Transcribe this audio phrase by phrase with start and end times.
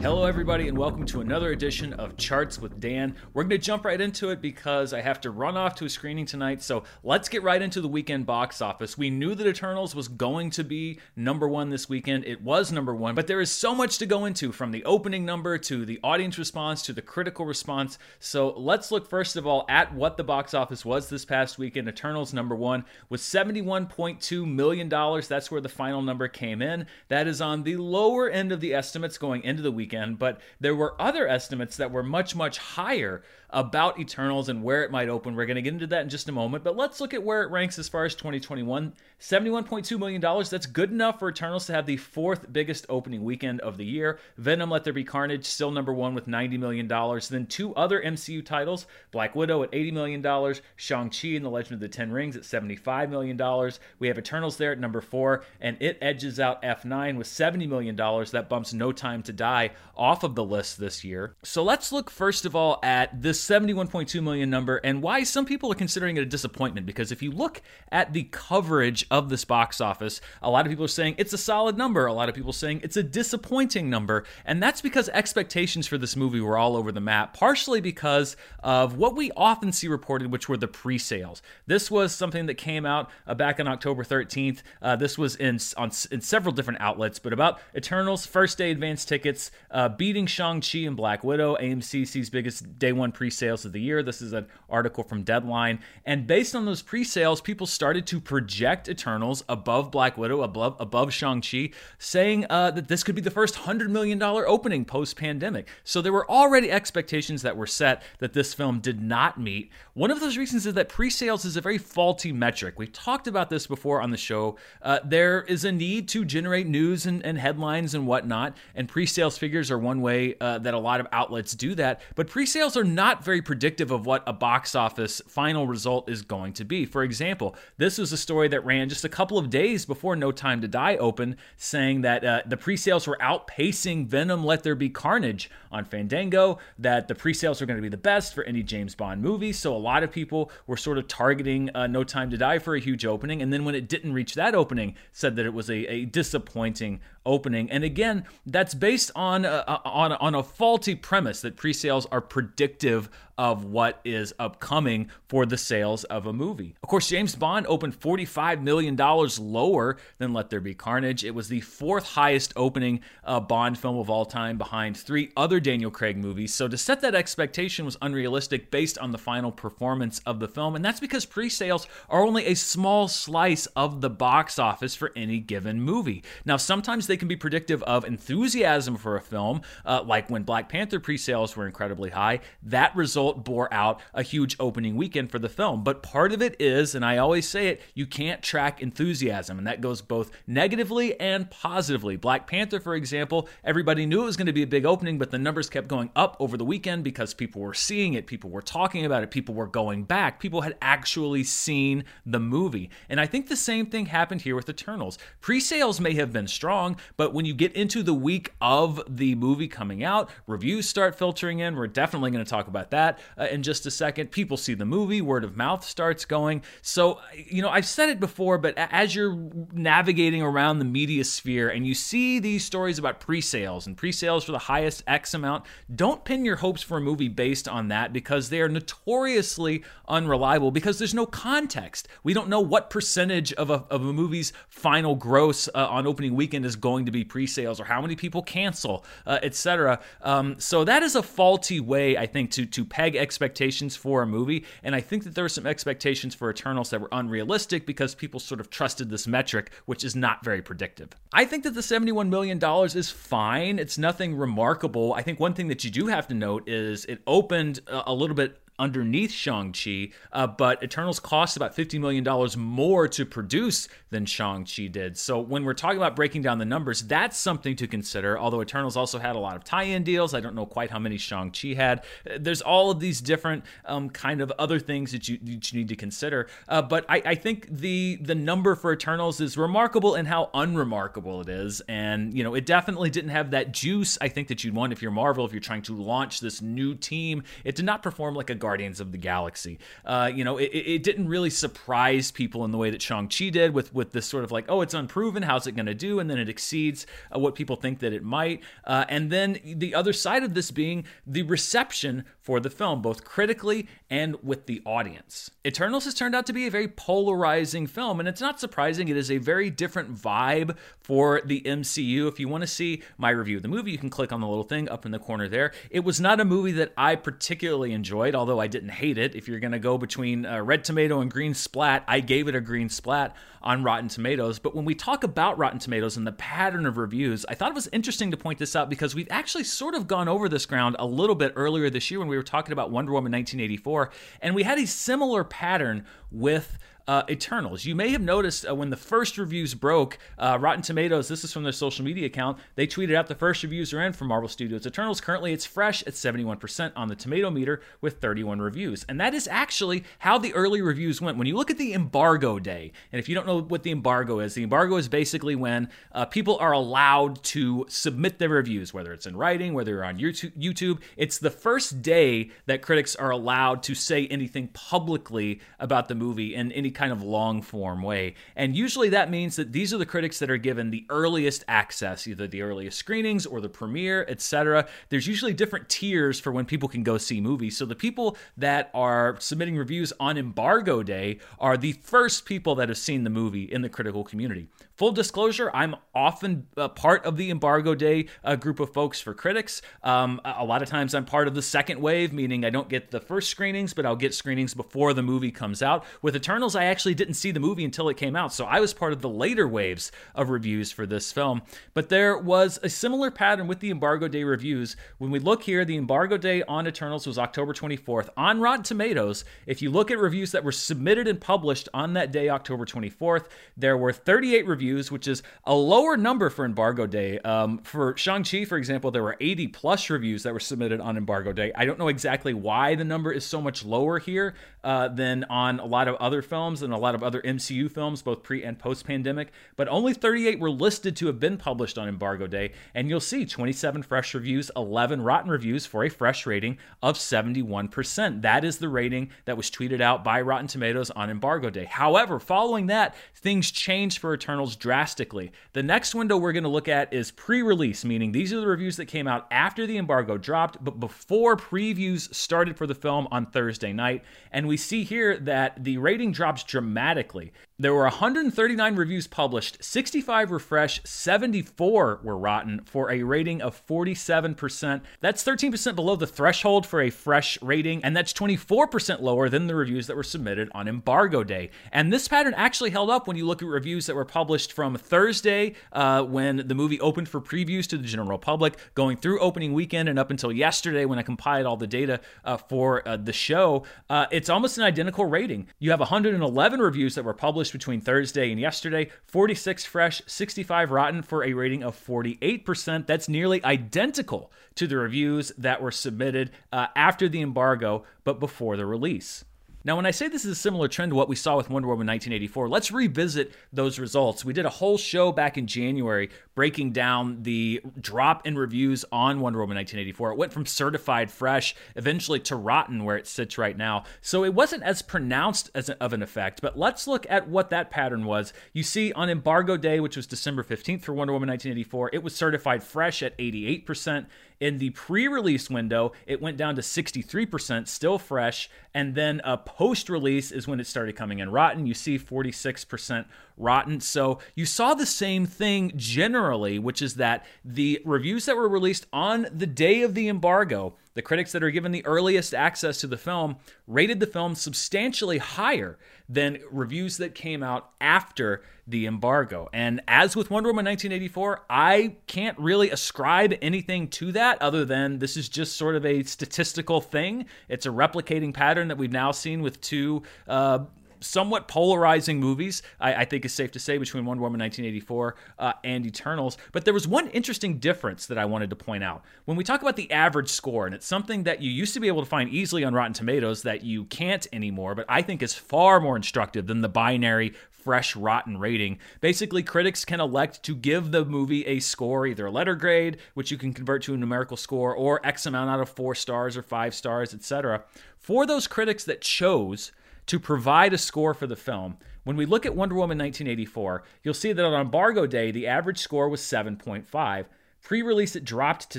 [0.00, 3.16] Hello, everybody, and welcome to another edition of Charts with Dan.
[3.34, 5.88] We're going to jump right into it because I have to run off to a
[5.88, 6.62] screening tonight.
[6.62, 8.96] So let's get right into the weekend box office.
[8.96, 12.24] We knew that Eternals was going to be number one this weekend.
[12.26, 15.26] It was number one, but there is so much to go into from the opening
[15.26, 17.98] number to the audience response to the critical response.
[18.20, 21.88] So let's look first of all at what the box office was this past weekend.
[21.88, 24.88] Eternals number one was $71.2 million.
[24.88, 26.86] That's where the final number came in.
[27.08, 30.40] That is on the lower end of the estimates going into the weekend weekend, but
[30.60, 35.08] there were other estimates that were much, much higher about Eternals and where it might
[35.08, 35.34] open.
[35.34, 37.42] We're going to get into that in just a moment, but let's look at where
[37.42, 38.92] it ranks as far as 2021.
[39.20, 40.20] $71.2 million.
[40.20, 44.18] That's good enough for Eternals to have the fourth biggest opening weekend of the year.
[44.36, 46.86] Venom Let There Be Carnage, still number one with $90 million.
[46.86, 51.80] Then two other MCU titles Black Widow at $80 million, Shang-Chi and the Legend of
[51.80, 53.72] the Ten Rings at $75 million.
[53.98, 57.96] We have Eternals there at number four, and it edges out F9 with $70 million.
[57.96, 61.34] That bumps No Time to Die off of the list this year.
[61.42, 65.70] So let's look first of all at this 71.2 million number and why some people
[65.72, 69.80] are considering it a disappointment because if you look at the coverage of this box
[69.80, 72.52] office, a lot of people are saying it's a solid number, a lot of people
[72.52, 76.92] saying it's a disappointing number, and that's because expectations for this movie were all over
[76.92, 81.42] the map, partially because of what we often see reported which were the pre-sales.
[81.66, 84.62] This was something that came out uh, back on October 13th.
[84.82, 89.04] Uh, this was in on in several different outlets, but about Eternals first day advance
[89.04, 93.80] tickets uh, beating Shang-Chi and Black Widow, AMC's biggest day one pre sales of the
[93.80, 94.02] year.
[94.02, 95.80] This is an article from Deadline.
[96.04, 100.76] And based on those pre sales, people started to project Eternals above Black Widow, above,
[100.78, 105.68] above Shang-Chi, saying uh, that this could be the first $100 million opening post pandemic.
[105.84, 109.70] So there were already expectations that were set that this film did not meet.
[109.94, 112.78] One of those reasons is that pre sales is a very faulty metric.
[112.78, 114.56] We've talked about this before on the show.
[114.82, 119.06] Uh, there is a need to generate news and, and headlines and whatnot, and pre
[119.06, 122.00] sales figures are one way uh, that a lot of outlets do that.
[122.14, 126.22] But pre sales are not very predictive of what a box office final result is
[126.22, 126.84] going to be.
[126.84, 130.32] For example, this was a story that ran just a couple of days before No
[130.32, 134.74] Time to Die opened, saying that uh, the pre sales were outpacing Venom Let There
[134.74, 138.44] Be Carnage on Fandango, that the pre sales were going to be the best for
[138.44, 139.52] any James Bond movie.
[139.52, 142.74] So a lot of people were sort of targeting uh, No Time to Die for
[142.74, 143.42] a huge opening.
[143.42, 147.00] And then when it didn't reach that opening, said that it was a, a disappointing
[147.28, 147.70] opening.
[147.70, 152.20] And again, that's based on a, on, on a faulty premise that pre sales are
[152.20, 156.74] predictive of what is upcoming for the sales of a movie.
[156.82, 161.24] Of course, James Bond opened $45 million lower than Let There Be Carnage.
[161.24, 165.60] It was the fourth highest opening uh, Bond film of all time behind three other
[165.60, 166.52] Daniel Craig movies.
[166.52, 170.74] So to set that expectation was unrealistic based on the final performance of the film.
[170.74, 175.12] And that's because pre sales are only a small slice of the box office for
[175.14, 176.24] any given movie.
[176.44, 180.68] Now, sometimes they can be predictive of enthusiasm for a film, uh, like when Black
[180.68, 182.40] Panther pre sales were incredibly high.
[182.62, 185.84] That result result bore out a huge opening weekend for the film.
[185.84, 189.66] But part of it is, and I always say it, you can't track enthusiasm, and
[189.66, 192.16] that goes both negatively and positively.
[192.16, 195.30] Black Panther, for example, everybody knew it was going to be a big opening, but
[195.30, 198.62] the numbers kept going up over the weekend because people were seeing it, people were
[198.62, 202.90] talking about it, people were going back, people had actually seen the movie.
[203.08, 205.18] And I think the same thing happened here with Eternals.
[205.40, 209.34] Pre sales may have been strong, but when you get into the week of the
[209.34, 211.76] movie coming out, reviews start filtering in.
[211.76, 214.30] We're definitely going to talk about that uh, in just a second.
[214.30, 216.62] People see the movie, word of mouth starts going.
[216.82, 219.36] So, you know, I've said it before, but as you're
[219.72, 224.12] navigating around the media sphere and you see these stories about pre sales and pre
[224.12, 225.64] sales for the highest X amount,
[225.94, 230.70] don't pin your hopes for a movie based on that because they are notoriously unreliable
[230.70, 232.08] because there's no context.
[232.22, 236.34] We don't know what percentage of a, of a movie's final gross uh, on opening
[236.34, 240.00] weekend is going to be pre sales or how many people cancel, uh, etc.
[240.22, 244.26] Um, so that is a faulty way, I think, to, to peg expectations for a
[244.26, 244.64] movie.
[244.82, 248.40] And I think that there were some expectations for Eternals that were unrealistic because people
[248.40, 251.10] sort of trusted this metric, which is not very predictive.
[251.32, 252.58] I think that the $71 million
[252.96, 253.78] is fine.
[253.78, 255.14] It's nothing remarkable.
[255.14, 258.36] I think one thing that you do have to note is it opened a little
[258.36, 262.24] bit underneath Shang-Chi, uh, but Eternals cost about $50 million
[262.58, 265.18] more to produce than Shang-Chi did.
[265.18, 268.38] So when we're talking about breaking down the numbers, that's something to consider.
[268.38, 270.34] Although Eternals also had a lot of tie-in deals.
[270.34, 272.04] I don't know quite how many Shang-Chi had.
[272.38, 275.88] There's all of these different um, kind of other things that you, that you need
[275.88, 276.48] to consider.
[276.68, 281.40] Uh, but I, I, think the the number for Eternals is remarkable in how unremarkable
[281.40, 281.80] it is.
[281.88, 285.02] And, you know, it definitely didn't have that juice, I think, that you'd want if
[285.02, 287.42] you're Marvel, if you're trying to launch this new team.
[287.64, 289.78] It did not perform like a Guardians of the Galaxy.
[290.04, 293.72] Uh, you know, it, it, didn't really surprise people in the way that Shang-Chi did
[293.72, 296.20] with, with this sort of like, oh, it's unproven, how's it going to do?
[296.20, 298.60] And then it exceeds uh, what people think that it might.
[298.84, 303.24] Uh, and then the other side of this being the reception for the film, both
[303.24, 305.50] critically and with the audience.
[305.66, 309.08] Eternals has turned out to be a very polarizing film, and it's not surprising.
[309.08, 312.26] It is a very different vibe for the MCU.
[312.26, 314.48] If you want to see my review of the movie, you can click on the
[314.48, 315.72] little thing up in the corner there.
[315.90, 319.34] It was not a movie that I particularly enjoyed, although I didn't hate it.
[319.34, 322.54] If you're going to go between uh, red tomato and green splat, I gave it
[322.54, 324.58] a green splat on Rotten Tomatoes.
[324.58, 327.74] But when we talk about Rotten Tomatoes and the pattern of reviews, I thought it
[327.74, 330.96] was interesting to point this out because we've actually sort of gone over this ground
[330.98, 334.54] a little bit earlier this year when we were talking about Wonder Woman 1984, and
[334.54, 337.86] we had a similar pattern with uh, Eternals.
[337.86, 341.52] You may have noticed uh, when the first reviews broke, uh, Rotten Tomatoes, this is
[341.52, 344.48] from their social media account, they tweeted out the first reviews are in for Marvel
[344.48, 345.20] Studios Eternals.
[345.20, 349.06] Currently, it's fresh at 71% on the tomato meter with 31 reviews.
[349.08, 351.38] And that is actually how the early reviews went.
[351.38, 354.40] When you look at the embargo day, and if you don't know what the embargo
[354.40, 359.14] is, the embargo is basically when uh, people are allowed to submit their reviews, whether
[359.14, 361.00] it's in writing, whether you're on YouTube.
[361.16, 366.54] It's the first day that critics are allowed to say anything publicly about the movie
[366.54, 368.34] and any kind of long form way.
[368.56, 372.26] And usually that means that these are the critics that are given the earliest access,
[372.26, 374.88] either the earliest screenings or the premiere, etc.
[375.08, 377.76] There's usually different tiers for when people can go see movies.
[377.76, 382.88] So the people that are submitting reviews on embargo day are the first people that
[382.88, 384.66] have seen the movie in the critical community.
[384.98, 389.32] Full disclosure, I'm often a part of the embargo day uh, group of folks for
[389.32, 389.80] critics.
[390.02, 393.12] Um, a lot of times I'm part of the second wave, meaning I don't get
[393.12, 396.04] the first screenings, but I'll get screenings before the movie comes out.
[396.20, 398.92] With Eternals, I actually didn't see the movie until it came out, so I was
[398.92, 401.62] part of the later waves of reviews for this film.
[401.94, 404.96] But there was a similar pattern with the embargo day reviews.
[405.18, 408.30] When we look here, the embargo day on Eternals was October 24th.
[408.36, 412.32] On Rotten Tomatoes, if you look at reviews that were submitted and published on that
[412.32, 413.44] day, October 24th,
[413.76, 417.38] there were 38 reviews reviews, which is a lower number for embargo day.
[417.40, 421.52] Um, for Shang-Chi, for example, there were 80 plus reviews that were submitted on embargo
[421.52, 421.72] day.
[421.74, 424.54] I don't know exactly why the number is so much lower here
[424.84, 428.22] uh, than on a lot of other films and a lot of other MCU films,
[428.22, 432.08] both pre and post pandemic, but only 38 were listed to have been published on
[432.08, 432.72] embargo day.
[432.94, 438.42] And you'll see 27 fresh reviews, 11 rotten reviews for a fresh rating of 71%.
[438.42, 441.84] That is the rating that was tweeted out by Rotten Tomatoes on embargo day.
[441.84, 445.52] However, following that, things changed for Eternals drastically.
[445.72, 448.66] The next window we're going to look at is pre release, meaning these are the
[448.66, 453.28] reviews that came out after the embargo dropped, but before previews started for the film
[453.30, 454.24] on Thursday night.
[454.52, 457.52] And we see here that the rating drops dramatically.
[457.80, 463.86] There were 139 reviews published, 65 were fresh, 74 were rotten for a rating of
[463.86, 465.00] 47%.
[465.20, 469.76] That's 13% below the threshold for a fresh rating, and that's 24% lower than the
[469.76, 471.70] reviews that were submitted on embargo day.
[471.92, 474.96] And this pattern actually held up when you look at reviews that were published from
[474.96, 479.72] Thursday uh, when the movie opened for previews to the general public, going through opening
[479.72, 483.32] weekend and up until yesterday when I compiled all the data uh, for uh, the
[483.32, 483.84] show.
[484.10, 485.68] Uh, it's almost an identical rating.
[485.78, 491.22] You have 111 reviews that were published between Thursday and yesterday 46 fresh, 65 rotten
[491.22, 493.06] for a rating of 48%.
[493.06, 498.76] That's nearly identical to the reviews that were submitted uh, after the embargo, but before
[498.76, 499.44] the release.
[499.88, 501.88] Now, when I say this is a similar trend to what we saw with Wonder
[501.88, 504.44] Woman 1984, let's revisit those results.
[504.44, 509.40] We did a whole show back in January breaking down the drop in reviews on
[509.40, 510.32] Wonder Woman 1984.
[510.32, 514.04] It went from certified fresh eventually to rotten where it sits right now.
[514.20, 517.90] So it wasn't as pronounced as of an effect, but let's look at what that
[517.90, 518.52] pattern was.
[518.74, 522.36] You see on embargo day, which was December 15th for Wonder Woman 1984, it was
[522.36, 524.26] certified fresh at 88%.
[524.60, 528.68] In the pre release window, it went down to 63%, still fresh.
[528.92, 531.86] And then uh, a post release is when it started coming in rotten.
[531.86, 534.00] You see 46% rotten.
[534.00, 539.06] So you saw the same thing generally, which is that the reviews that were released
[539.12, 543.08] on the day of the embargo, the critics that are given the earliest access to
[543.08, 543.56] the film,
[543.88, 545.98] rated the film substantially higher
[546.28, 549.68] than reviews that came out after the embargo.
[549.72, 555.18] And as with Wonder Woman 1984, I can't really ascribe anything to that other than
[555.18, 557.46] this is just sort of a statistical thing.
[557.68, 560.84] It's a replicating pattern that we've now seen with two uh,
[561.20, 565.72] somewhat polarizing movies, I, I, think is safe to say, between Wonder Woman 1984 uh,
[565.84, 566.58] and Eternals.
[566.72, 569.24] But there was one interesting difference that I wanted to point out.
[569.44, 572.08] When we talk about the average score, and it's something that you used to be
[572.08, 575.54] able to find easily on Rotten Tomatoes that you can't anymore, but I think is
[575.54, 577.54] far more instructive than the binary
[577.88, 578.98] fresh, rotten rating.
[579.22, 583.50] Basically, critics can elect to give the movie a score, either a letter grade, which
[583.50, 586.62] you can convert to a numerical score, or X amount out of four stars or
[586.62, 587.84] five stars, etc.
[588.18, 589.92] For those critics that chose
[590.28, 594.34] to provide a score for the film, when we look at Wonder Woman 1984, you'll
[594.34, 597.46] see that on embargo day, the average score was 7.5.
[597.82, 598.98] Pre release, it dropped to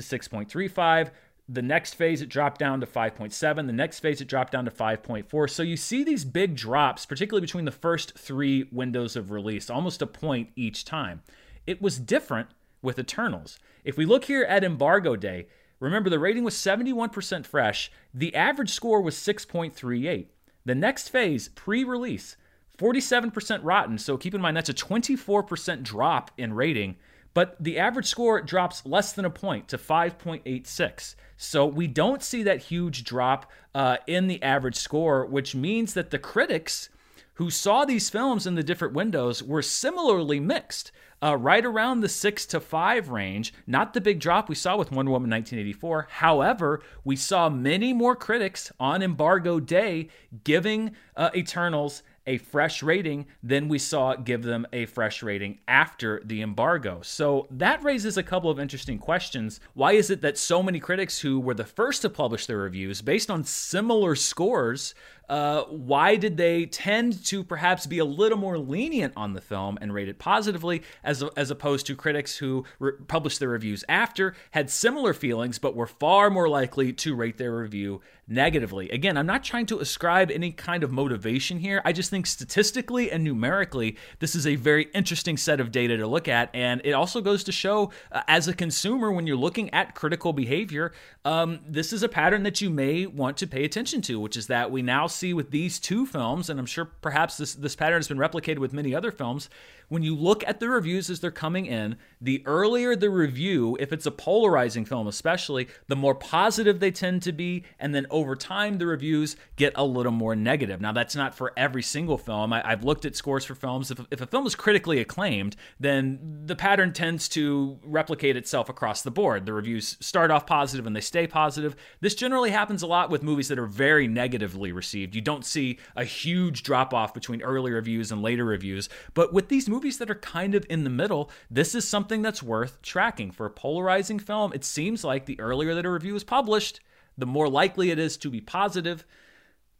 [0.00, 1.10] 6.35.
[1.48, 3.66] The next phase, it dropped down to 5.7.
[3.66, 5.50] The next phase, it dropped down to 5.4.
[5.50, 10.02] So you see these big drops, particularly between the first three windows of release, almost
[10.02, 11.22] a point each time.
[11.66, 12.48] It was different
[12.82, 13.58] with Eternals.
[13.84, 15.46] If we look here at embargo day,
[15.78, 17.92] remember the rating was 71% fresh.
[18.12, 20.26] The average score was 6.38.
[20.64, 22.36] The next phase, pre release,
[22.78, 23.98] 47% rotten.
[23.98, 26.96] So keep in mind that's a 24% drop in rating,
[27.34, 31.14] but the average score drops less than a point to 5.86.
[31.36, 36.10] So we don't see that huge drop uh, in the average score, which means that
[36.10, 36.88] the critics
[37.34, 40.92] who saw these films in the different windows were similarly mixed.
[41.22, 44.90] Uh, right around the six to five range, not the big drop we saw with
[44.90, 46.08] Wonder Woman 1984.
[46.10, 50.08] However, we saw many more critics on embargo day
[50.44, 56.22] giving uh, Eternals a fresh rating than we saw give them a fresh rating after
[56.24, 57.00] the embargo.
[57.02, 59.58] So that raises a couple of interesting questions.
[59.74, 63.02] Why is it that so many critics who were the first to publish their reviews
[63.02, 64.94] based on similar scores
[65.30, 69.78] uh, why did they tend to perhaps be a little more lenient on the film
[69.80, 74.34] and rate it positively, as, as opposed to critics who re- published their reviews after,
[74.50, 78.90] had similar feelings, but were far more likely to rate their review negatively?
[78.90, 81.80] Again, I'm not trying to ascribe any kind of motivation here.
[81.84, 86.08] I just think statistically and numerically, this is a very interesting set of data to
[86.08, 86.50] look at.
[86.54, 90.32] And it also goes to show, uh, as a consumer, when you're looking at critical
[90.32, 90.90] behavior,
[91.24, 94.48] um, this is a pattern that you may want to pay attention to, which is
[94.48, 98.08] that we now with these two films, and I'm sure perhaps this, this pattern has
[98.08, 99.48] been replicated with many other films,
[99.90, 103.92] when you look at the reviews as they're coming in, the earlier the review, if
[103.92, 107.64] it's a polarizing film especially, the more positive they tend to be.
[107.78, 110.80] And then over time, the reviews get a little more negative.
[110.80, 112.52] Now, that's not for every single film.
[112.52, 113.90] I, have looked at scores for films.
[113.90, 119.02] If, if a film is critically acclaimed, then the pattern tends to replicate itself across
[119.02, 119.44] the board.
[119.44, 121.74] The reviews start off positive and they stay positive.
[122.00, 125.16] This generally happens a lot with movies that are very negatively received.
[125.16, 128.88] You don't see a huge drop off between early reviews and later reviews.
[129.14, 132.20] But with these movies, movies that are kind of in the middle, this is something
[132.20, 133.30] that's worth tracking.
[133.30, 136.80] For a polarizing film, it seems like the earlier that a review is published,
[137.16, 139.06] the more likely it is to be positive.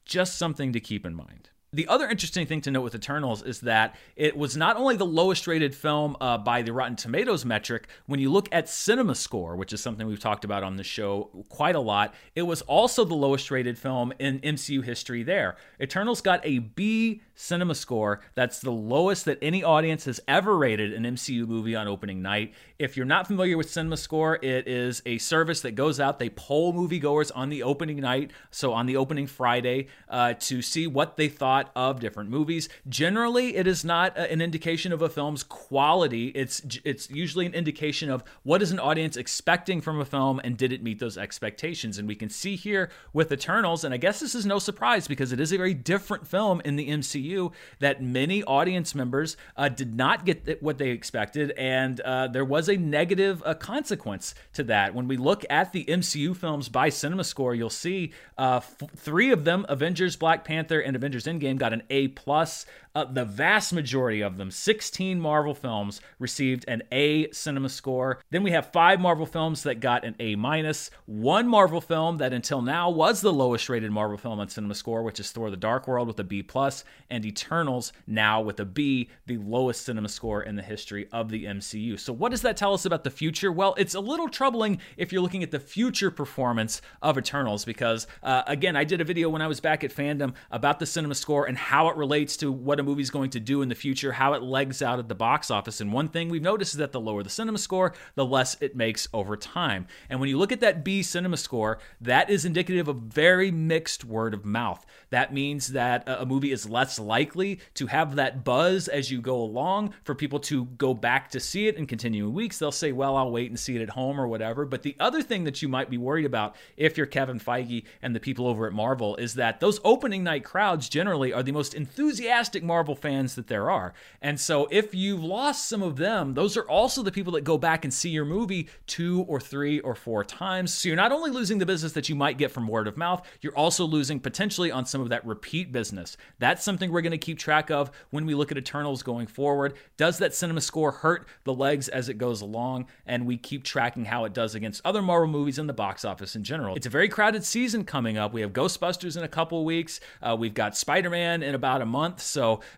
[0.07, 1.51] Just something to keep in mind.
[1.71, 5.05] The other interesting thing to note with Eternals is that it was not only the
[5.05, 9.55] lowest rated film uh, by the Rotten Tomatoes metric, when you look at Cinema Score,
[9.55, 13.05] which is something we've talked about on the show quite a lot, it was also
[13.05, 15.57] the lowest rated film in MCU history there.
[15.81, 18.21] Eternals got a B Cinema Score.
[18.35, 22.53] That's the lowest that any audience has ever rated an MCU movie on opening night.
[22.79, 26.29] If you're not familiar with Cinema Score, it is a service that goes out, they
[26.29, 31.17] poll moviegoers on the opening night, so on the opening Friday, uh, to see what
[31.17, 32.69] they thought of different movies.
[32.89, 36.29] Generally, it is not an indication of a film's quality.
[36.29, 40.59] It's it's usually an indication of what is an audience expecting from a film and
[40.59, 41.97] did it meet those expectations.
[41.97, 45.33] And we can see here with Eternals, and I guess this is no surprise because
[45.33, 47.30] it is a very different film in the MCU
[47.79, 52.69] that many audience members uh, did not get what they expected, and uh, there was
[52.69, 54.95] a negative uh, consequence to that.
[54.95, 59.31] When we look at the MCU films by Cinema Score, you'll see uh, f- three
[59.31, 62.67] of them, Avengers, Black Panther, and Avengers Endgame, got an A plus.
[62.95, 68.19] Uh, the vast majority of them, 16 Marvel films, received an A cinema score.
[68.31, 70.91] Then we have five Marvel films that got an A minus.
[71.07, 75.03] One Marvel film that until now was the lowest rated Marvel film on cinema score,
[75.05, 78.65] which is Thor: The Dark World with a B plus, and Eternals now with a
[78.65, 81.99] B, the lowest cinema score in the history of the MCU.
[81.99, 83.53] So what does that tell us about the future?
[83.53, 88.09] Well, it's a little troubling if you're looking at the future performance of Eternals because
[88.25, 91.15] uh, again, I did a video when I was back at Fandom about the cinema
[91.15, 94.13] score and how it relates to what a movie's going to do in the future,
[94.13, 95.81] how it legs out at the box office.
[95.81, 98.75] And one thing we've noticed is that the lower the cinema score, the less it
[98.75, 99.87] makes over time.
[100.09, 104.05] And when you look at that B cinema score, that is indicative of very mixed
[104.05, 104.85] word of mouth.
[105.11, 109.41] That means that a movie is less likely to have that buzz as you go
[109.41, 112.59] along for people to go back to see it in continuing weeks.
[112.59, 114.65] They'll say, well, I'll wait and see it at home or whatever.
[114.65, 118.15] But the other thing that you might be worried about if you're Kevin Feige and
[118.15, 121.75] the people over at Marvel is that those opening night crowds generally are the most
[121.75, 123.93] enthusiastic Marvel fans that there are.
[124.23, 127.59] And so if you've lost some of them, those are also the people that go
[127.59, 130.73] back and see your movie two or three or four times.
[130.73, 133.27] So you're not only losing the business that you might get from word of mouth,
[133.41, 136.17] you're also losing potentially on some of that repeat business.
[136.39, 139.75] That's something we're going to keep track of when we look at Eternals going forward.
[139.97, 142.87] Does that cinema score hurt the legs as it goes along?
[143.05, 146.37] And we keep tracking how it does against other Marvel movies in the box office
[146.37, 146.77] in general.
[146.77, 148.33] It's a very crowded season coming up.
[148.33, 149.99] We have Ghostbusters in a couple weeks.
[150.23, 152.21] Uh, we've got Spider Man in about a month.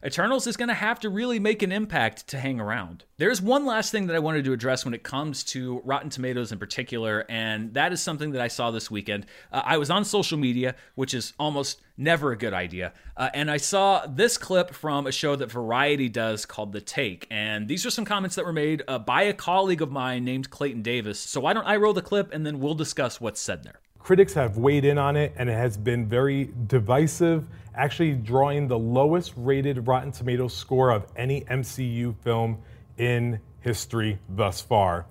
[0.05, 3.05] Eternals is going to have to really make an impact to hang around.
[3.19, 6.51] There's one last thing that I wanted to address when it comes to Rotten Tomatoes
[6.53, 9.27] in particular, and that is something that I saw this weekend.
[9.53, 13.51] Uh, I was on social media, which is almost never a good idea, uh, and
[13.51, 17.87] I saw this clip from a show that Variety does called The Take, and these
[17.87, 21.21] are some comments that were made uh, by a colleague of mine named Clayton Davis.
[21.21, 23.82] So why don't I roll the clip and then we'll discuss what's said there.
[24.02, 28.78] Critics have weighed in on it, and it has been very divisive, actually drawing the
[28.78, 32.59] lowest rated Rotten Tomatoes score of any MCU film
[32.99, 35.06] in history thus far.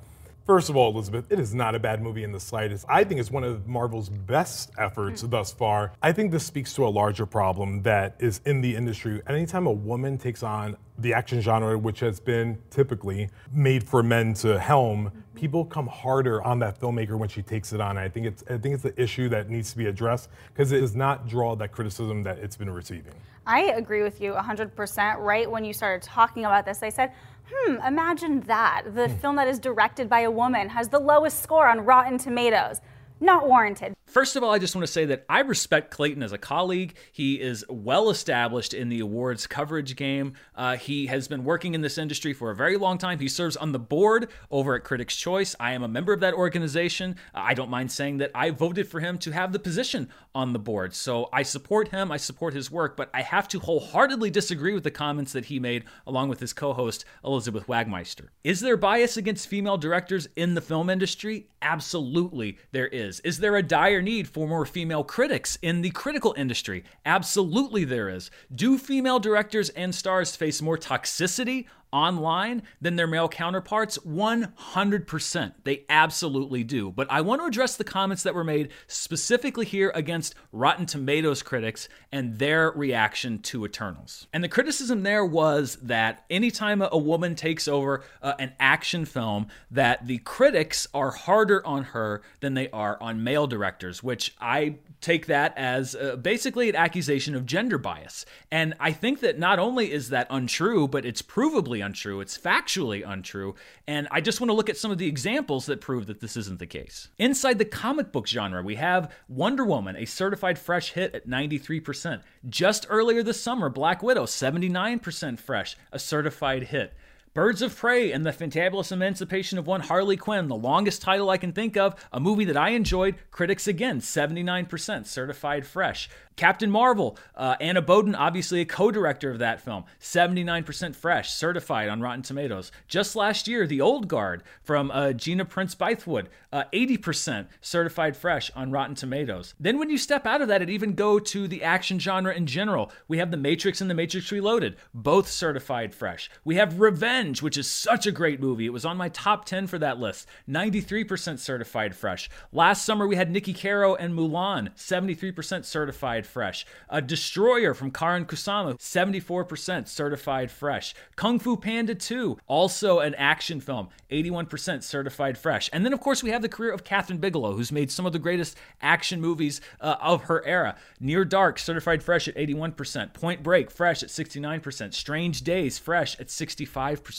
[0.46, 2.86] First of all, Elizabeth, it is not a bad movie in the slightest.
[2.90, 5.30] I think it's one of Marvel's best efforts mm.
[5.30, 5.94] thus far.
[6.02, 9.22] I think this speaks to a larger problem that is in the industry.
[9.26, 14.34] Anytime a woman takes on the action genre, which has been typically made for men
[14.34, 17.98] to helm, people come harder on that filmmaker when she takes it on.
[17.98, 20.82] I think it's I think it's an issue that needs to be addressed because it
[20.82, 23.14] does not draw that criticism that it's been receiving.
[23.48, 25.18] I agree with you 100%.
[25.18, 27.12] Right when you started talking about this, I said,
[27.52, 28.84] hmm, imagine that.
[28.94, 29.18] The hmm.
[29.18, 32.82] film that is directed by a woman has the lowest score on Rotten Tomatoes.
[33.22, 33.94] Not warranted.
[34.08, 36.96] First of all, I just want to say that I respect Clayton as a colleague.
[37.14, 40.34] He is well established in the awards coverage game.
[40.54, 43.20] Uh, he has been working in this industry for a very long time.
[43.20, 45.56] He serves on the board over at Critics' Choice.
[45.62, 47.16] I am a member of that organization.
[47.34, 50.60] I don't mind saying that I voted for him to have the position on the
[50.60, 50.94] board.
[50.94, 54.84] So I support him, I support his work, but I have to wholeheartedly disagree with
[54.84, 58.28] the comments that he made along with his co host, Elizabeth Wagmeister.
[58.44, 61.48] Is there bias against female directors in the film industry?
[61.62, 63.11] Absolutely, there is.
[63.20, 66.84] Is there a dire need for more female critics in the critical industry?
[67.06, 68.32] Absolutely, there is.
[68.54, 73.98] Do female directors and stars face more toxicity online than their male counterparts?
[74.00, 75.54] 100%.
[75.64, 76.92] They absolutely do.
[76.92, 81.42] But I want to address the comments that were made specifically here against Rotten Tomatoes
[81.44, 84.28] critics and their reaction to Eternals.
[84.34, 89.48] And the criticism there was that anytime a woman takes over uh, an action film,
[89.70, 94.76] that the critics are harder on her than they are on male directors, which I
[95.02, 98.26] take that as uh, basically an accusation of gender bias.
[98.52, 103.04] And I think that not only is that untrue, but it's provably untrue, it's factually
[103.08, 103.56] untrue.
[103.88, 106.38] And I just want to look at some of the examples that prove that this
[106.38, 107.10] isn't the case.
[107.18, 112.22] Inside the comic book genre, we have Wonder Woman, a certified fresh hit at 93%.
[112.48, 116.94] Just earlier this summer, Black Widow, 79% fresh, a certified hit.
[117.34, 121.38] Birds of Prey and the Fantabulous Emancipation of One Harley Quinn, the longest title I
[121.38, 123.16] can think of, a movie that I enjoyed.
[123.32, 126.10] Critics again, 79% certified fresh.
[126.36, 131.88] Captain Marvel, uh, Anna Boden, obviously a co director of that film, 79% fresh, certified
[131.88, 132.72] on Rotten Tomatoes.
[132.88, 138.50] Just last year, The Old Guard from uh, Gina Prince Bythewood, uh, 80% certified fresh
[138.56, 139.54] on Rotten Tomatoes.
[139.60, 142.48] Then, when you step out of that and even go to the action genre in
[142.48, 146.30] general, we have The Matrix and The Matrix Reloaded, both certified fresh.
[146.44, 148.66] We have Revenge, which is such a great movie.
[148.66, 152.30] It was on my top 10 for that list, 93% certified fresh.
[152.52, 156.66] Last summer, we had Niki Caro and Mulan, 73% certified fresh.
[156.90, 160.96] A Destroyer from Karyn Kusama, 74% certified fresh.
[161.16, 165.70] Kung Fu Panda 2, also an action film, 81% certified fresh.
[165.72, 168.14] And then, of course, we have the career of Kathryn Bigelow, who's made some of
[168.14, 170.76] the greatest action movies uh, of her era.
[171.00, 173.14] Near Dark, certified fresh at 81%.
[173.14, 174.96] Point Break, fresh at 69%.
[174.96, 177.11] Strange Days, fresh at 65%.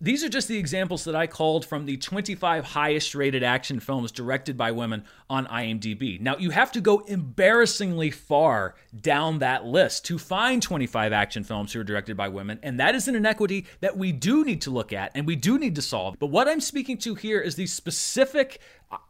[0.00, 4.12] These are just the examples that I called from the 25 highest rated action films
[4.12, 6.20] directed by women on IMDb.
[6.20, 11.72] Now, you have to go embarrassingly far down that list to find 25 action films
[11.72, 14.70] who are directed by women, and that is an inequity that we do need to
[14.70, 16.14] look at and we do need to solve.
[16.20, 18.60] But what I'm speaking to here is the specific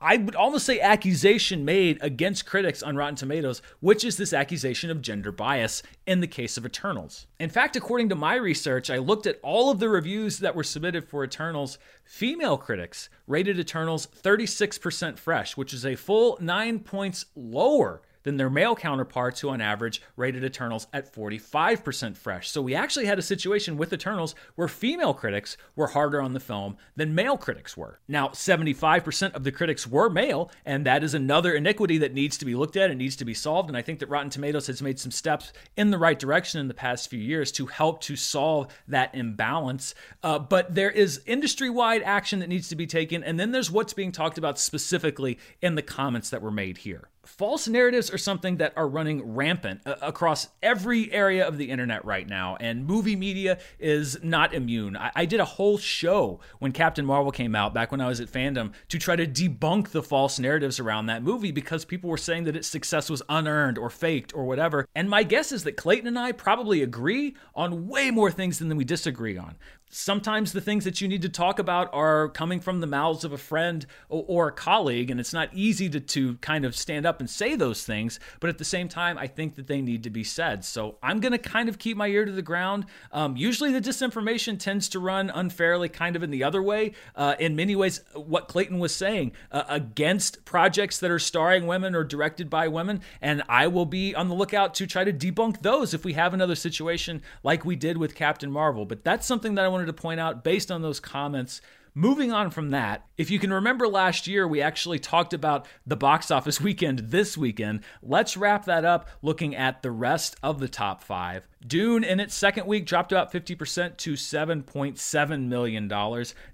[0.01, 4.91] I would almost say accusation made against critics on Rotten Tomatoes, which is this accusation
[4.91, 7.27] of gender bias in the case of Eternals.
[7.39, 10.65] In fact, according to my research, I looked at all of the reviews that were
[10.65, 11.79] submitted for Eternals.
[12.05, 18.51] Female critics rated Eternals 36% fresh, which is a full nine points lower than their
[18.51, 22.51] male counterparts, who on average rated Eternals at 45% fresh.
[22.51, 26.41] So we actually had a situation with Eternals where female critics were harder on the
[26.41, 28.01] film than male critics were.
[28.09, 32.45] Now, 75% of the critics were male, and that is another iniquity that needs to
[32.45, 33.69] be looked at and needs to be solved.
[33.69, 36.69] And I think that Rotten Tomatoes has made some steps in the right direction in
[36.69, 39.95] the past few years to help to solve that imbalance.
[40.23, 43.71] Uh, but there is industry wide action that needs to be taken, and then there's
[43.71, 48.19] what's being talked about specifically in the comments that were made here false narratives are
[48.19, 52.87] something that are running rampant uh, across every area of the internet right now, and
[52.87, 54.97] movie media is not immune.
[54.97, 58.19] I-, I, did a whole show when Captain Marvel came out back when I was
[58.21, 62.17] at Fandom to try to debunk the false narratives around that movie because people were
[62.17, 64.87] saying that its success was unearned or faked or whatever.
[64.95, 68.75] And my guess is that Clayton and I probably agree on way more things than
[68.75, 69.57] we disagree on
[69.91, 73.33] sometimes the things that you need to talk about are coming from the mouths of
[73.33, 77.07] a friend or, or, a colleague, and it's not easy to, to kind of stand
[77.07, 78.21] up and say those things.
[78.41, 80.65] But at the same time, I think that they need to be said.
[80.65, 82.87] So I'm going to kind of keep my ear to the ground.
[83.13, 86.93] Um, usually, the disinformation tends to run unfairly, kind of in the other way.
[87.15, 91.95] Uh, in many ways, what Clayton was saying uh, against projects that are starring women
[91.95, 95.63] or directed by women, and I will be on the lookout to try to debunk
[95.63, 98.85] those if we have another situation like we did with Captain Marvel.
[98.87, 101.61] But that's something that I want wanted to point out based on those comments
[101.99, 105.97] Moving on from that, if you can remember last year, we actually talked about the
[105.97, 107.81] box office weekend this weekend.
[108.01, 111.49] Let's wrap that up looking at the rest of the top five.
[111.67, 115.89] Dune, in its second week, dropped about 50% to $7.7 million.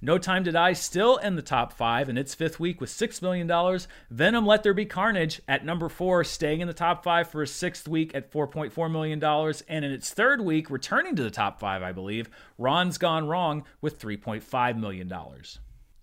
[0.00, 3.20] No Time to Die, still in the top five in its fifth week with $6
[3.20, 3.78] million.
[4.10, 7.46] Venom, Let There Be Carnage at number four, staying in the top five for a
[7.46, 9.22] sixth week at $4.4 million.
[9.68, 13.64] And in its third week, returning to the top five, I believe, Ron's Gone Wrong
[13.82, 15.12] with $3.5 million.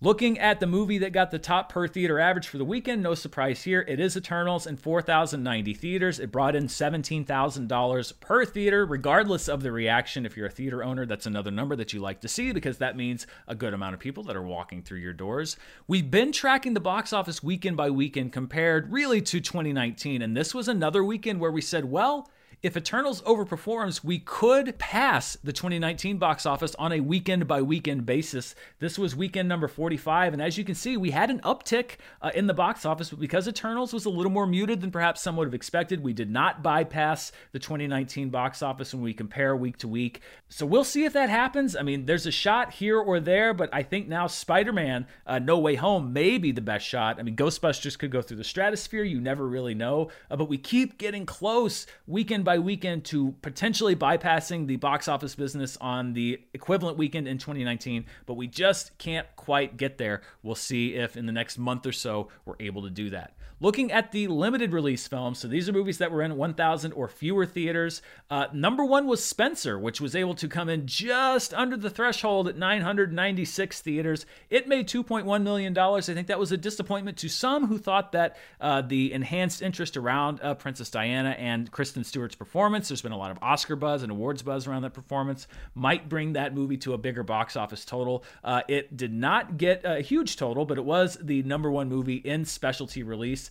[0.02, 3.14] Looking at the movie that got the top per theater average for the weekend, no
[3.14, 6.18] surprise here, it is Eternals in 4,090 theaters.
[6.18, 10.26] It brought in $17,000 per theater, regardless of the reaction.
[10.26, 12.96] If you're a theater owner, that's another number that you like to see because that
[12.96, 15.56] means a good amount of people that are walking through your doors.
[15.86, 20.52] We've been tracking the box office weekend by weekend compared really to 2019, and this
[20.52, 22.28] was another weekend where we said, well,
[22.62, 28.06] if Eternals overperforms, we could pass the 2019 box office on a weekend by weekend
[28.06, 28.54] basis.
[28.78, 32.30] This was weekend number 45, and as you can see, we had an uptick uh,
[32.36, 35.34] in the box office, but because Eternals was a little more muted than perhaps some
[35.36, 39.76] would have expected, we did not bypass the 2019 box office when we compare week
[39.78, 40.20] to week.
[40.48, 41.74] So we'll see if that happens.
[41.74, 45.40] I mean, there's a shot here or there, but I think now Spider Man uh,
[45.40, 47.18] No Way Home may be the best shot.
[47.18, 50.58] I mean, Ghostbusters could go through the stratosphere, you never really know, uh, but we
[50.58, 56.12] keep getting close weekend by by weekend to potentially bypassing the box office business on
[56.12, 60.20] the equivalent weekend in 2019, but we just can't quite get there.
[60.42, 63.32] We'll see if in the next month or so we're able to do that.
[63.62, 67.06] Looking at the limited release films, so these are movies that were in 1,000 or
[67.06, 68.02] fewer theaters.
[68.28, 72.48] Uh, number one was Spencer, which was able to come in just under the threshold
[72.48, 74.26] at 996 theaters.
[74.50, 75.78] It made $2.1 million.
[75.78, 79.96] I think that was a disappointment to some who thought that uh, the enhanced interest
[79.96, 84.02] around uh, Princess Diana and Kristen Stewart's performance, there's been a lot of Oscar buzz
[84.02, 85.46] and awards buzz around that performance,
[85.76, 88.24] might bring that movie to a bigger box office total.
[88.42, 92.16] Uh, it did not get a huge total, but it was the number one movie
[92.16, 93.50] in specialty release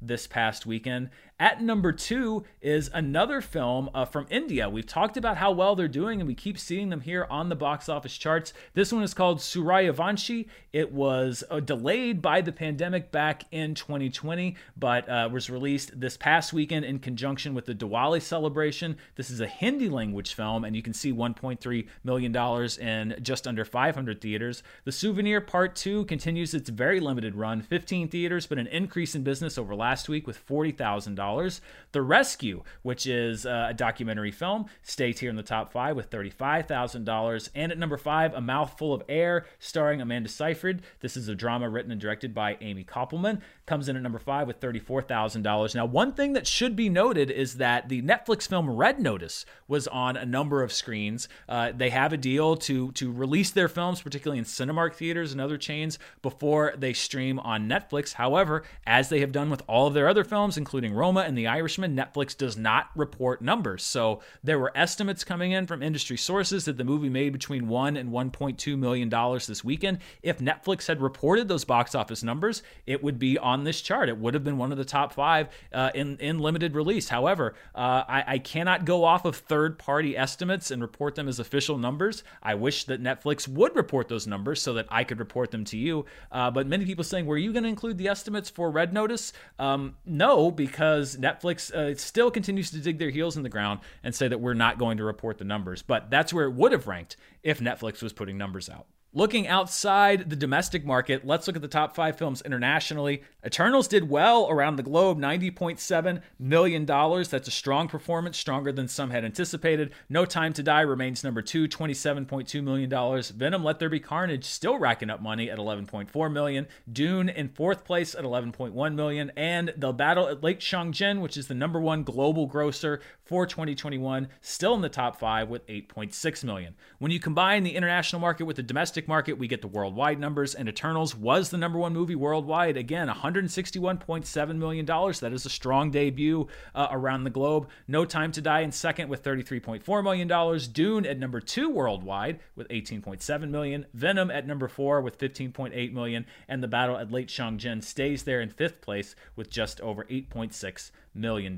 [0.00, 1.10] this past weekend.
[1.38, 4.70] At number two is another film uh, from India.
[4.70, 7.54] We've talked about how well they're doing, and we keep seeing them here on the
[7.54, 8.54] box office charts.
[8.72, 10.48] This one is called Sooryavanshi.
[10.72, 16.16] It was uh, delayed by the pandemic back in 2020, but uh, was released this
[16.16, 18.96] past weekend in conjunction with the Diwali celebration.
[19.16, 22.34] This is a Hindi language film, and you can see $1.3 million
[22.80, 24.62] in just under 500 theaters.
[24.84, 29.22] The Souvenir Part 2 continues its very limited run, 15 theaters, but an increase in
[29.22, 31.60] business over last week with $40,000.
[31.92, 36.10] The Rescue, which is uh, a documentary film, stays here in the top five with
[36.10, 37.48] $35,000.
[37.54, 40.82] And at number five, A Mouthful of Air, starring Amanda Seyfried.
[41.00, 43.40] This is a drama written and directed by Amy Koppelman.
[43.66, 45.74] Comes in at number five with $34,000.
[45.74, 49.88] Now, one thing that should be noted is that the Netflix film Red Notice was
[49.88, 51.28] on a number of screens.
[51.48, 55.40] Uh, they have a deal to to release their films, particularly in Cinemark theaters and
[55.40, 58.14] other chains, before they stream on Netflix.
[58.14, 61.48] However, as they have done with all of their other films, including Roma and The
[61.48, 63.82] Irishman, Netflix does not report numbers.
[63.82, 67.96] So there were estimates coming in from industry sources that the movie made between 1
[67.96, 69.98] and 1.2 million dollars this weekend.
[70.22, 74.08] If Netflix had reported those box office numbers, it would be on this chart.
[74.08, 77.08] It would have been one of the top five uh, in in limited release.
[77.08, 81.38] However, uh, I, I cannot go off of third party estimates and report them as
[81.40, 82.22] official numbers.
[82.42, 85.76] I wish that Netflix would report those numbers so that I could report them to
[85.76, 86.06] you.
[86.30, 89.32] Uh, but many people saying, were you going to include the estimates for Red Notice?
[89.66, 94.14] Um, no, because Netflix uh, still continues to dig their heels in the ground and
[94.14, 95.82] say that we're not going to report the numbers.
[95.82, 98.86] But that's where it would have ranked if Netflix was putting numbers out.
[99.16, 103.22] Looking outside the domestic market, let's look at the top five films internationally.
[103.42, 106.84] Eternals did well around the globe, $90.7 million.
[106.84, 109.94] That's a strong performance, stronger than some had anticipated.
[110.10, 113.22] No Time to Die remains number two, $27.2 million.
[113.34, 116.66] Venom Let There Be Carnage still racking up money at 11.4 million.
[116.92, 119.32] Dune in fourth place at 11.1 million.
[119.34, 124.28] And The Battle at Lake Changjin, which is the number one global grosser for 2021,
[124.42, 126.74] still in the top five with 8.6 million.
[126.98, 130.54] When you combine the international market with the domestic market, we get the worldwide numbers,
[130.54, 132.76] and Eternals was the number one movie worldwide.
[132.76, 134.86] Again, $161.7 million.
[134.86, 137.68] That is a strong debut uh, around the globe.
[137.86, 140.60] No Time to Die in second with $33.4 million.
[140.72, 143.86] Dune at number two worldwide with 18.7 million.
[143.92, 146.24] Venom at number four with 15.8 million.
[146.48, 150.90] And The Battle at Lake Changjin stays there in fifth place with just over $8.6
[151.14, 151.56] million.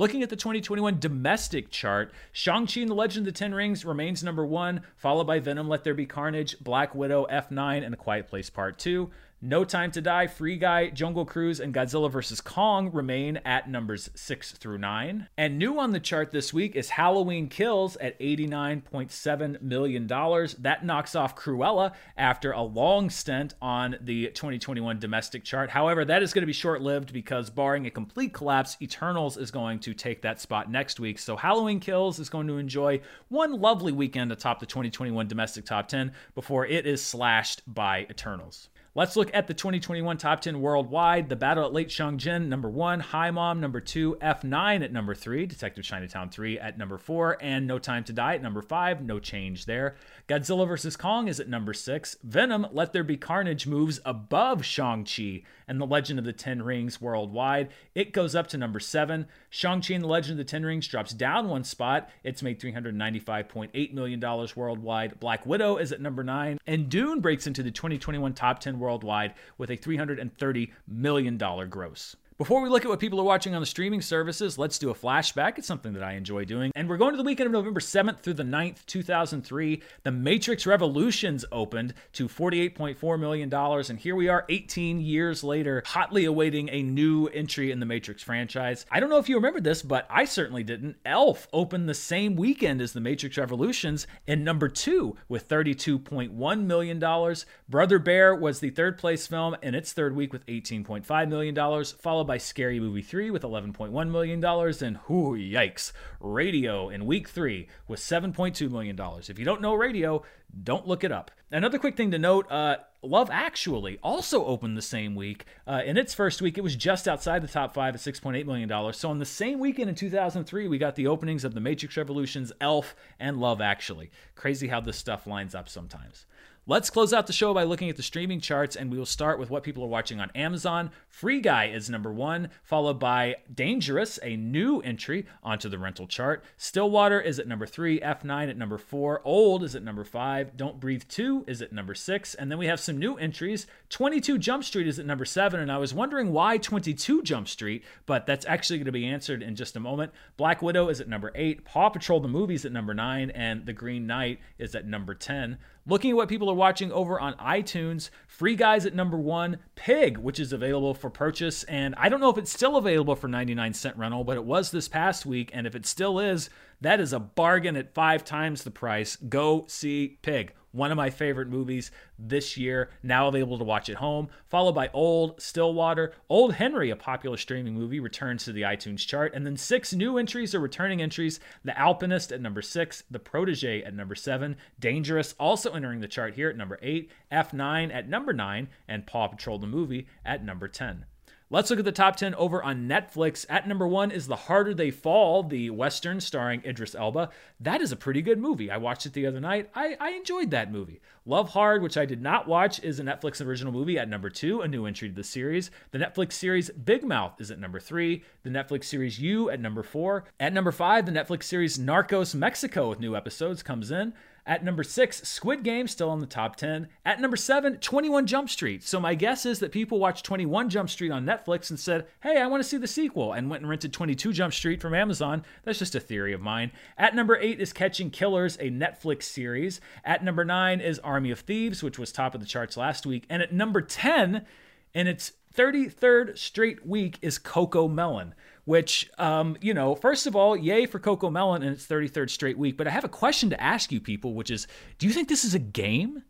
[0.00, 4.24] Looking at the 2021 domestic chart, Shang-Chi and the Legend of the Ten Rings remains
[4.24, 8.26] number one, followed by Venom, Let There Be Carnage, Black Widow, F9, and A Quiet
[8.26, 9.10] Place Part 2.
[9.42, 12.42] No Time to Die, Free Guy, Jungle Cruise, and Godzilla vs.
[12.42, 15.28] Kong remain at numbers 6 through 9.
[15.38, 20.06] And new on the chart this week is Halloween Kills at $89.7 million.
[20.06, 25.70] That knocks off Cruella after a long stint on the 2021 domestic chart.
[25.70, 29.50] However, that is going to be short lived because, barring a complete collapse, Eternals is
[29.50, 31.18] going to take that spot next week.
[31.18, 35.88] So Halloween Kills is going to enjoy one lovely weekend atop the 2021 domestic top
[35.88, 38.68] 10 before it is slashed by Eternals.
[38.92, 41.28] Let's look at the 2021 top 10 worldwide.
[41.28, 42.98] The Battle at Lake Changjin, number one.
[42.98, 44.16] Hi Mom, number two.
[44.20, 45.46] F9 at number three.
[45.46, 47.38] Detective Chinatown 3 at number four.
[47.40, 49.00] And No Time to Die at number five.
[49.00, 49.94] No change there.
[50.26, 50.96] Godzilla vs.
[50.96, 52.16] Kong is at number six.
[52.24, 57.00] Venom, Let There Be Carnage moves above Shang-Chi and The Legend of the Ten Rings
[57.00, 57.68] worldwide.
[57.94, 59.26] It goes up to number seven.
[59.50, 62.10] Shang-Chi and The Legend of the Ten Rings drops down one spot.
[62.24, 65.20] It's made $395.8 million worldwide.
[65.20, 66.58] Black Widow is at number nine.
[66.66, 71.38] And Dune breaks into the 2021 top 10 worldwide with a $330 million
[71.68, 72.16] gross.
[72.40, 74.94] Before we look at what people are watching on the streaming services, let's do a
[74.94, 75.58] flashback.
[75.58, 76.72] It's something that I enjoy doing.
[76.74, 79.82] And we're going to the weekend of November 7th through the 9th, 2003.
[80.04, 83.52] The Matrix Revolutions opened to $48.4 million.
[83.52, 88.22] And here we are 18 years later, hotly awaiting a new entry in the Matrix
[88.22, 88.86] franchise.
[88.90, 90.96] I don't know if you remember this, but I certainly didn't.
[91.04, 97.34] Elf opened the same weekend as the Matrix Revolutions in number two with $32.1 million.
[97.68, 102.29] Brother Bear was the third place film in its third week with $18.5 million, followed
[102.30, 105.90] by Scary Movie 3 with $11.1 million, and whoo, yikes,
[106.20, 108.96] Radio in week 3 with $7.2 million.
[109.28, 110.22] If you don't know Radio,
[110.62, 111.32] don't look it up.
[111.50, 115.44] Another quick thing to note uh, Love Actually also opened the same week.
[115.66, 118.92] Uh, in its first week, it was just outside the top five at $6.8 million.
[118.92, 122.52] So, in the same weekend in 2003, we got the openings of The Matrix Revolutions,
[122.60, 124.12] Elf, and Love Actually.
[124.36, 126.26] Crazy how this stuff lines up sometimes.
[126.66, 129.38] Let's close out the show by looking at the streaming charts, and we will start
[129.38, 130.90] with what people are watching on Amazon.
[131.08, 136.44] Free Guy is number one, followed by Dangerous, a new entry onto the rental chart.
[136.58, 140.78] Stillwater is at number three, F9 at number four, Old is at number five, Don't
[140.78, 143.66] Breathe 2 is at number six, and then we have some new entries.
[143.88, 147.82] 22 Jump Street is at number seven, and I was wondering why 22 Jump Street,
[148.04, 150.12] but that's actually going to be answered in just a moment.
[150.36, 153.72] Black Widow is at number eight, Paw Patrol the movie's at number nine, and The
[153.72, 155.56] Green Knight is at number 10.
[155.90, 160.18] Looking at what people are watching over on iTunes, Free Guys at number one, Pig,
[160.18, 161.64] which is available for purchase.
[161.64, 164.70] And I don't know if it's still available for 99 cent rental, but it was
[164.70, 165.50] this past week.
[165.52, 166.48] And if it still is,
[166.80, 169.16] that is a bargain at five times the price.
[169.16, 173.96] Go see Pig one of my favorite movies this year, now available to watch at
[173.96, 176.12] home, followed by Old Stillwater.
[176.28, 179.34] Old Henry, a popular streaming movie, returns to the iTunes chart.
[179.34, 183.82] And then six new entries or returning entries The Alpinist at number six, The Protege
[183.82, 188.32] at number seven, Dangerous also entering the chart here at number eight, F9 at number
[188.32, 191.06] nine, and Paw Patrol the movie at number 10.
[191.52, 193.44] Let's look at the top 10 over on Netflix.
[193.48, 197.30] At number one is The Harder They Fall, the Western starring Idris Elba.
[197.58, 198.70] That is a pretty good movie.
[198.70, 199.68] I watched it the other night.
[199.74, 201.00] I, I enjoyed that movie.
[201.26, 204.60] Love Hard, which I did not watch, is a Netflix original movie at number two,
[204.60, 205.72] a new entry to the series.
[205.90, 208.22] The Netflix series Big Mouth is at number three.
[208.44, 210.26] The Netflix series You at number four.
[210.38, 214.14] At number five, the Netflix series Narcos Mexico with new episodes comes in.
[214.46, 216.88] At number six, Squid Game, still in the top 10.
[217.04, 218.82] At number seven, 21 Jump Street.
[218.82, 222.40] So my guess is that people watched 21 Jump Street on Netflix and said, hey,
[222.40, 225.44] I want to see the sequel, and went and rented 22 Jump Street from Amazon.
[225.64, 226.72] That's just a theory of mine.
[226.96, 229.80] At number eight is Catching Killers, a Netflix series.
[230.04, 233.26] At number nine is Army of Thieves, which was top of the charts last week.
[233.28, 234.46] And at number 10,
[234.94, 240.56] in its 33rd straight week is Coco Melon, which, um, you know, first of all,
[240.56, 242.76] yay for Coco Melon in its 33rd straight week.
[242.76, 244.66] But I have a question to ask you people, which is
[244.98, 246.22] do you think this is a game?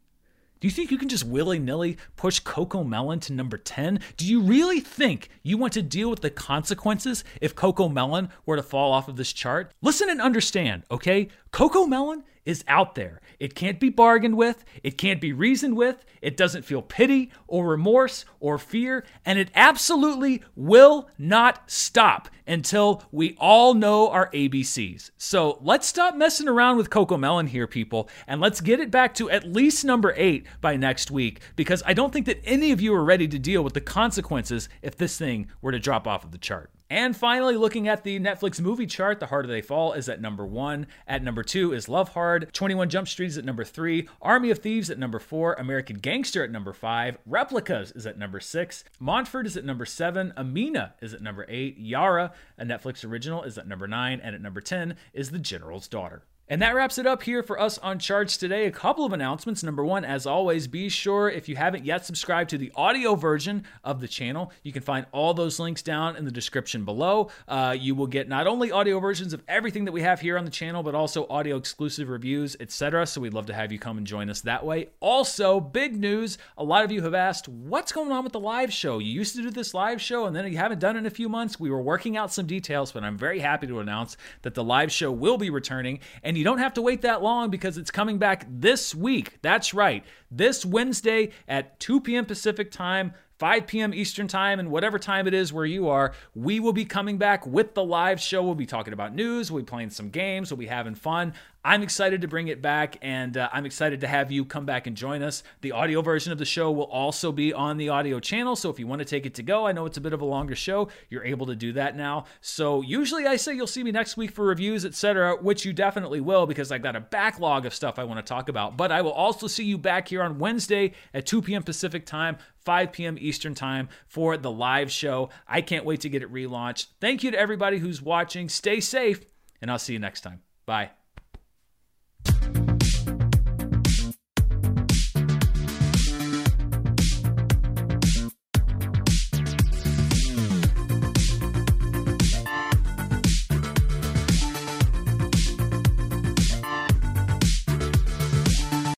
[0.61, 4.01] Do you think you can just willy nilly push Coco Melon to number 10?
[4.19, 8.57] Do you really think you want to deal with the consequences if Coco Melon were
[8.57, 9.73] to fall off of this chart?
[9.81, 11.29] Listen and understand, okay?
[11.51, 13.21] Coco Melon is out there.
[13.39, 17.67] It can't be bargained with, it can't be reasoned with, it doesn't feel pity or
[17.67, 25.11] remorse or fear, and it absolutely will not stop until we all know our ABCs.
[25.17, 29.15] So let's stop messing around with Coco Melon here, people, and let's get it back
[29.15, 32.81] to at least number eight by next week, because I don't think that any of
[32.81, 36.25] you are ready to deal with the consequences if this thing were to drop off
[36.25, 36.71] of the chart.
[36.91, 40.45] And finally, looking at the Netflix movie chart, The Harder They Fall is at number
[40.45, 40.89] one.
[41.07, 42.53] At number two is Love Hard.
[42.53, 44.09] 21 Jump Street is at number three.
[44.21, 45.55] Army of Thieves at number four.
[45.55, 47.17] American Gangster at number five.
[47.25, 48.83] Replicas is at number six.
[48.99, 50.33] Montford is at number seven.
[50.37, 51.79] Amina is at number eight.
[51.79, 54.21] Yara, a Netflix original, is at number nine.
[54.21, 56.25] And at number 10 is The General's Daughter.
[56.51, 58.67] And that wraps it up here for us on Charts today.
[58.67, 59.63] A couple of announcements.
[59.63, 63.63] Number one, as always, be sure if you haven't yet subscribed to the audio version
[63.85, 67.31] of the channel, you can find all those links down in the description below.
[67.47, 70.45] Uh, you will get not only audio versions of everything that we have here on
[70.45, 73.07] the channel, but also audio exclusive reviews, etc.
[73.07, 74.89] So we'd love to have you come and join us that way.
[74.99, 78.73] Also, big news a lot of you have asked, what's going on with the live
[78.73, 78.99] show?
[78.99, 81.11] You used to do this live show and then you haven't done it in a
[81.11, 81.61] few months.
[81.61, 84.91] We were working out some details, but I'm very happy to announce that the live
[84.91, 86.01] show will be returning.
[86.25, 89.37] And you don't have to wait that long because it's coming back this week.
[89.43, 90.03] That's right.
[90.31, 92.25] This Wednesday at 2 p.m.
[92.25, 93.95] Pacific time, 5 p.m.
[93.95, 97.47] Eastern Time, and whatever time it is where you are, we will be coming back
[97.47, 98.43] with the live show.
[98.43, 101.33] We'll be talking about news, we'll be playing some games, we'll be having fun.
[101.63, 104.87] I'm excited to bring it back, and uh, I'm excited to have you come back
[104.87, 105.43] and join us.
[105.61, 108.79] The audio version of the show will also be on the audio channel, so if
[108.79, 110.55] you want to take it to go, I know it's a bit of a longer
[110.55, 112.25] show, you're able to do that now.
[112.41, 116.23] So usually I say you'll see me next week for reviews, etc., which you definitely
[116.23, 118.79] will because I've got a backlog of stuff I want to talk about.
[118.79, 121.63] But I will also see you back here on Wednesday at 2 p.m.
[121.63, 123.17] Pacific time 5 p.m.
[123.21, 125.31] Eastern Time for the live show.
[125.47, 126.87] I can't wait to get it relaunched.
[127.01, 128.49] Thank you to everybody who's watching.
[128.49, 129.25] Stay safe,
[129.61, 130.43] and I'll see you next time.
[130.67, 130.91] Bye.